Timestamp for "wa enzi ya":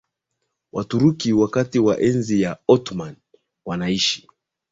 1.79-2.57